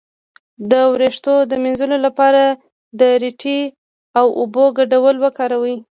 [0.71, 2.43] د ویښتو د مینځلو لپاره
[2.99, 3.59] د ریټې
[4.19, 5.75] او اوبو ګډول وکاروئ